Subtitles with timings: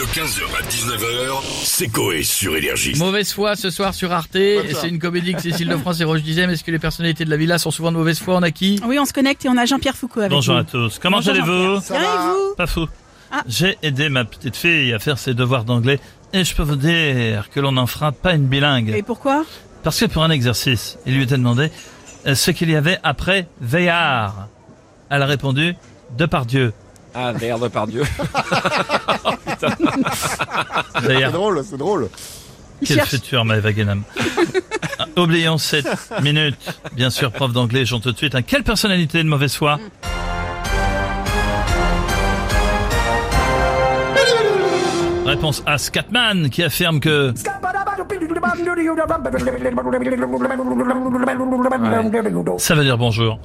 [0.00, 2.94] De 15h à 19h, c'est Coé sur Énergie.
[2.96, 4.32] Mauvaise foi ce soir sur Arte.
[4.32, 6.46] C'est une comédie que Cécile de France et Roche disaient.
[6.46, 8.36] Mais est-ce que les personnalités de la villa sont souvent de mauvaise foi?
[8.36, 8.80] On a qui?
[8.86, 10.60] Oui, on se connecte et on a Jean-Pierre Foucault avec Bonjour nous.
[10.62, 10.98] à tous.
[10.98, 11.80] Comment Bonjour, allez-vous?
[11.90, 12.54] Bien et vous?
[12.56, 12.86] Pas fou.
[13.30, 13.42] Ah.
[13.46, 16.00] J'ai aidé ma petite fille à faire ses devoirs d'anglais
[16.32, 18.94] et je peux vous dire que l'on n'en fera pas une bilingue.
[18.96, 19.44] Et pourquoi?
[19.82, 21.70] Parce que pour un exercice, il lui était demandé
[22.26, 24.48] euh, ce qu'il y avait après Veillard.
[25.10, 25.74] Elle a répondu
[26.16, 26.72] Depardieu.
[27.14, 28.02] Ah, merde, par Dieu.
[31.02, 32.08] C'est drôle, c'est drôle.
[32.82, 33.10] Il quel cherche.
[33.10, 34.02] futur Maëva Guénam.
[34.98, 35.86] Ah, Oublions cette
[36.22, 36.56] minute.
[36.94, 38.34] Bien sûr, prof d'anglais, j'en tout de suite.
[38.34, 38.42] hein.
[38.42, 39.78] Quelle personnalité de mauvaise foi?
[45.26, 45.78] Réponse A.
[45.78, 47.32] Scatman qui affirme que
[52.58, 53.38] Ça veut dire bonjour.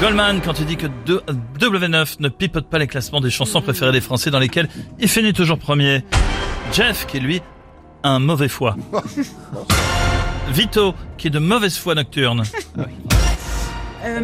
[0.00, 1.22] Goldman, quand il dit que deux-
[1.58, 4.68] W9 ne pipote pas les classements des chansons préférées des Français dans lesquelles
[4.98, 6.04] il finit toujours premier.
[6.72, 7.42] Jeff, qui lui,
[8.02, 8.76] a un mauvais foie.
[10.52, 12.42] Vito, qui est de mauvaise foi nocturne.
[14.02, 14.20] Euh,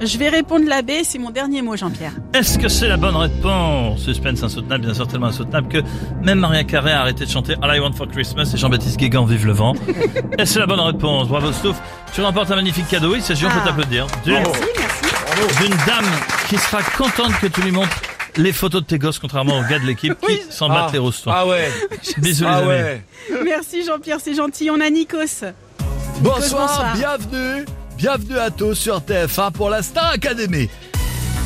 [0.00, 2.12] je vais répondre la B, c'est mon dernier mot, Jean-Pierre.
[2.32, 4.00] Est-ce que c'est la bonne réponse?
[4.02, 5.78] Suspense insoutenable, bien sûr tellement insoutenable que
[6.24, 9.26] même Maria Carré a arrêté de chanter All I Want for Christmas et Jean-Baptiste Guégan
[9.26, 9.74] vive le vent.
[10.38, 11.28] Et c'est la bonne réponse?
[11.28, 11.78] Bravo Stouff.
[12.14, 13.14] Tu remportes un magnifique cadeau.
[13.14, 13.66] Il s'agit, on peut Ah.
[13.66, 14.06] t'applaudir.
[14.26, 14.50] Merci.
[15.60, 16.04] D'une dame
[16.48, 17.96] qui sera contente que tu lui montres
[18.36, 21.30] les photos de tes gosses, contrairement aux gars de l'équipe qui s'en battent les rostons.
[21.32, 21.70] Ah ouais.
[22.18, 22.68] Bisous les Ah amis.
[22.68, 23.02] ouais.
[23.44, 24.70] Merci Jean-Pierre, c'est gentil.
[24.70, 25.44] On a Nikos.
[26.20, 26.94] Bonsoir, bonsoir.
[26.96, 27.64] bienvenue,
[27.96, 30.68] bienvenue à tous sur TF1 pour la Star Academy.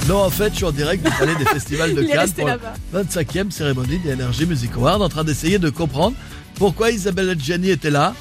[0.07, 2.53] Non, en fait, je suis en direct du palais des festivals de Cannes pour la
[2.57, 2.75] là-bas.
[3.05, 6.15] 25e cérémonie des Energy Music Awards, en train d'essayer de comprendre
[6.55, 8.15] pourquoi Isabelle Adjani était là.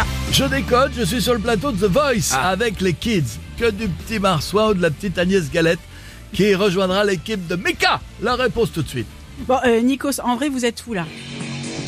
[0.00, 0.04] Ah.
[0.30, 2.50] Je décode, je suis sur le plateau de The Voice Ah.
[2.50, 3.24] avec les kids.
[3.58, 5.80] Que du petit Marsouin ou de la petite Agnès Galette
[6.32, 8.00] qui rejoindra l'équipe de Mika.
[8.22, 9.08] La réponse tout de suite.
[9.48, 11.04] Bon, euh, Nikos, en vrai, vous êtes où là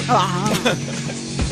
[0.08, 0.26] Ah,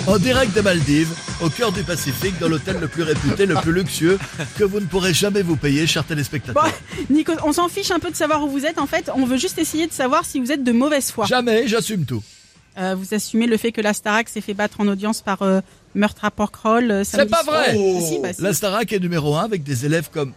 [0.08, 3.72] En direct des Maldives, au cœur du Pacifique, dans l'hôtel le plus réputé, le plus
[3.72, 4.18] luxueux,
[4.58, 6.72] que vous ne pourrez jamais vous payer, chers Bon, téléspectateurs.
[7.10, 8.78] Nikos, on s'en fiche un peu de savoir où vous êtes.
[8.80, 11.26] En fait, on veut juste essayer de savoir si vous êtes de mauvaise foi.
[11.26, 12.22] Jamais, j'assume tout.
[12.78, 15.60] Euh, vous assumez le fait que la Starac s'est fait battre en audience par euh,
[15.94, 16.90] Meurtre à Porquerolles.
[16.90, 18.42] euh, C'est pas vrai Si, bah, si.
[18.42, 20.32] La Starac est numéro un avec des élèves comme...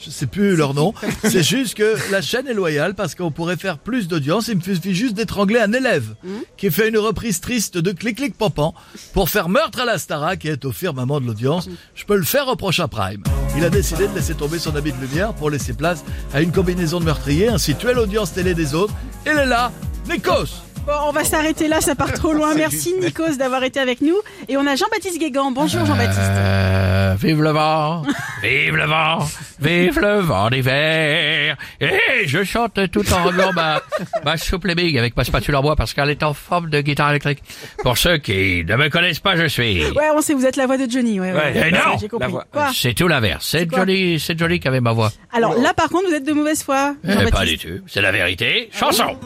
[0.00, 0.94] Je sais plus leur nom.
[1.24, 4.46] C'est juste que la chaîne est loyale parce qu'on pourrait faire plus d'audience.
[4.46, 6.14] Il me suffit juste d'étrangler un élève
[6.56, 8.74] qui fait une reprise triste de Clic Clic Pampan
[9.12, 11.68] pour faire meurtre à la Starac et être au firmament de l'audience.
[11.96, 13.24] Je peux le faire au prochain prime.
[13.56, 16.52] Il a décidé de laisser tomber son habit de lumière pour laisser place à une
[16.52, 18.94] combinaison de meurtriers, ainsi tuer l'audience télé des autres.
[19.26, 19.72] Il est là,
[20.08, 22.54] Nikos Bon, on va s'arrêter là, ça part trop loin.
[22.54, 24.16] Merci Nikos d'avoir été avec nous.
[24.48, 25.50] Et on a Jean-Baptiste Guégan.
[25.50, 26.18] Bonjour Jean-Baptiste.
[26.22, 28.04] Euh, Vive le vent,
[28.42, 29.18] vive le vent,
[29.60, 31.56] vive le vent d'hiver.
[31.80, 33.82] Et je chante tout en remuant ma,
[34.24, 37.10] ma souple big avec ma spatule en bois parce qu'elle est en forme de guitare
[37.10, 37.42] électrique.
[37.82, 39.84] Pour ceux qui ne me connaissent pas, je suis...
[39.90, 41.20] Ouais, on sait, vous êtes la voix de Johnny.
[41.20, 41.52] Ouais, ouais.
[41.68, 42.26] Eh non, J'ai compris.
[42.26, 42.44] la voix.
[42.50, 43.46] Quoi C'est tout l'inverse.
[43.50, 45.12] C'est Johnny, c'est Johnny qui avait ma voix.
[45.32, 46.94] Alors là, par contre, vous êtes de mauvaise foi.
[47.04, 47.32] Eh, Jean-Baptiste.
[47.34, 47.84] pas du tout.
[47.86, 48.70] C'est la vérité.
[48.72, 49.16] Chanson.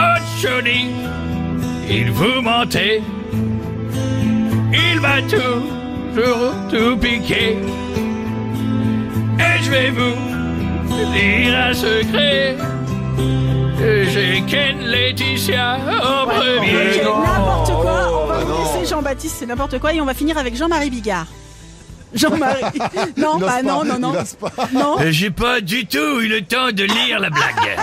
[0.00, 0.90] Oh, Johnny,
[1.90, 3.02] il vous mentait.
[4.72, 7.58] Il m'a toujours tout piqué.
[9.38, 10.14] Et je vais vous
[11.12, 12.56] dire un secret.
[14.12, 17.02] J'ai Ken Laetitia en premier.
[17.02, 18.22] N'importe quoi.
[18.22, 18.58] On va bah vous non.
[18.80, 19.92] laisser Jean-Baptiste, c'est n'importe quoi.
[19.94, 21.26] Et on va finir avec Jean-Marie Bigard.
[22.14, 22.62] Jean-Marie.
[23.16, 24.12] non, Il bah non, pas, non, non.
[24.72, 24.96] Non.
[25.00, 27.76] Euh, J'ai pas du tout eu le temps de lire la blague.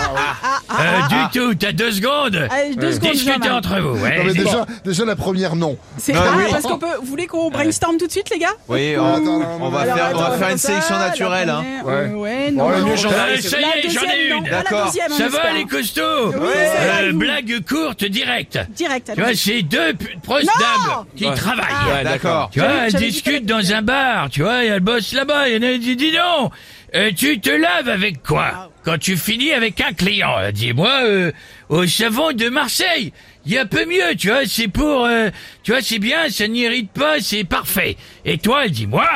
[0.80, 2.48] Euh, du tout, t'as deux secondes.
[2.50, 3.52] Allez, deux secondes, Discutez Jean-Marie.
[3.58, 4.00] entre vous.
[4.04, 4.44] Ouais, Non, mais c'est bon.
[4.46, 5.78] déjà, déjà la première, non.
[5.98, 6.44] C'est ah, oui.
[6.50, 6.88] parce qu'on peut.
[7.02, 8.54] Vous voulez qu'on brainstorm tout de suite, les gars?
[8.68, 11.08] Oui, on, attends, on va Alors, faire, on va attends, faire une ça, sélection la
[11.10, 11.50] naturelle.
[11.50, 11.64] Hein.
[11.84, 12.70] première, euh, Ouais, non.
[12.70, 12.86] Non.
[12.88, 14.38] mieux, Jean-Marie, Euh, ça y La est, j'en ai deuxième, non.
[14.38, 14.46] une.
[14.48, 14.86] Ah, la D'accord.
[14.86, 15.54] deuxième, on Ça va espère.
[15.54, 18.60] les costauds Euh, Blague courte, directe.
[18.76, 19.12] Direct.
[19.16, 21.94] Tu vois, c'est deux p- grosses Non dames qui travaillent.
[21.94, 22.50] Ouais, d'accord.
[22.52, 24.15] Tu vois, elles j'avais dit discutent dans un bar.
[24.32, 25.50] Tu vois, et elles bossent là-bas.
[25.50, 26.52] Il y en a qui dit, dis donc,
[26.96, 30.36] euh, tu te laves avec quoi quand tu finis avec un client?
[30.42, 31.32] Elle dit, moi, euh,
[31.70, 33.14] au savon de Marseille.
[33.46, 35.06] Il y a un peu mieux, tu vois, c'est pour...
[35.06, 35.30] euh,
[35.64, 37.96] tu vois, c'est bien, ça n'irrite pas, c'est parfait.
[38.26, 39.08] Et toi, elle dit, moi,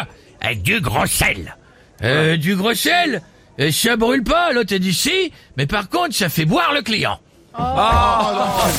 [0.42, 1.56] avec du gros sel.
[2.04, 3.22] Euh, du gros sel
[3.60, 6.82] euh, ça brûle pas, l'autre elle dit si, mais par contre ça fait boire le
[6.82, 7.20] client.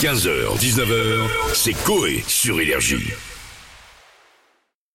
[0.00, 3.12] 15h, 19h, c'est Coé sur Énergie.